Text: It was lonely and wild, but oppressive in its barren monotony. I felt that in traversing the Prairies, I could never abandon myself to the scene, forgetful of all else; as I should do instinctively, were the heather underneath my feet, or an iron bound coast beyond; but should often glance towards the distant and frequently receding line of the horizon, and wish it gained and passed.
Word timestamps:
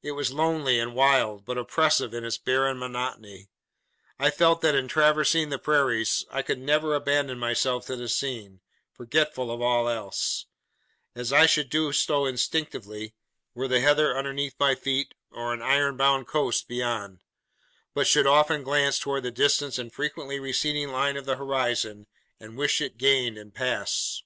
It 0.00 0.12
was 0.12 0.32
lonely 0.32 0.78
and 0.80 0.94
wild, 0.94 1.44
but 1.44 1.58
oppressive 1.58 2.14
in 2.14 2.24
its 2.24 2.38
barren 2.38 2.78
monotony. 2.78 3.50
I 4.18 4.30
felt 4.30 4.62
that 4.62 4.74
in 4.74 4.88
traversing 4.88 5.50
the 5.50 5.58
Prairies, 5.58 6.24
I 6.30 6.40
could 6.40 6.58
never 6.58 6.94
abandon 6.94 7.38
myself 7.38 7.84
to 7.84 7.96
the 7.96 8.08
scene, 8.08 8.62
forgetful 8.94 9.50
of 9.50 9.60
all 9.60 9.86
else; 9.86 10.46
as 11.14 11.30
I 11.30 11.44
should 11.44 11.68
do 11.68 11.92
instinctively, 12.26 13.12
were 13.52 13.68
the 13.68 13.80
heather 13.82 14.16
underneath 14.16 14.54
my 14.58 14.74
feet, 14.74 15.12
or 15.30 15.52
an 15.52 15.60
iron 15.60 15.98
bound 15.98 16.26
coast 16.26 16.66
beyond; 16.66 17.20
but 17.92 18.06
should 18.06 18.26
often 18.26 18.62
glance 18.62 18.98
towards 18.98 19.24
the 19.24 19.30
distant 19.30 19.76
and 19.76 19.92
frequently 19.92 20.40
receding 20.40 20.88
line 20.90 21.18
of 21.18 21.26
the 21.26 21.36
horizon, 21.36 22.06
and 22.38 22.56
wish 22.56 22.80
it 22.80 22.96
gained 22.96 23.36
and 23.36 23.52
passed. 23.54 24.24